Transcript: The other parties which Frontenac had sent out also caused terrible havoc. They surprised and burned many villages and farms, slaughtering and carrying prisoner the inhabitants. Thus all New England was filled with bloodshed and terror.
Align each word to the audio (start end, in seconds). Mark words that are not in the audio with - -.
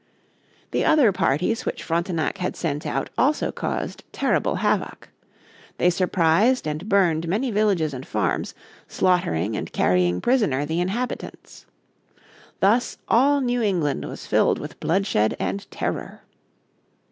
The 0.71 0.83
other 0.83 1.11
parties 1.11 1.63
which 1.63 1.83
Frontenac 1.83 2.39
had 2.39 2.55
sent 2.55 2.87
out 2.87 3.11
also 3.19 3.51
caused 3.51 4.03
terrible 4.11 4.55
havoc. 4.55 5.09
They 5.77 5.91
surprised 5.91 6.67
and 6.67 6.89
burned 6.89 7.27
many 7.27 7.51
villages 7.51 7.93
and 7.93 8.03
farms, 8.03 8.55
slaughtering 8.87 9.55
and 9.55 9.71
carrying 9.71 10.19
prisoner 10.19 10.65
the 10.65 10.81
inhabitants. 10.81 11.67
Thus 12.61 12.97
all 13.07 13.41
New 13.41 13.61
England 13.61 14.05
was 14.05 14.25
filled 14.25 14.57
with 14.57 14.79
bloodshed 14.79 15.37
and 15.39 15.69
terror. 15.69 16.23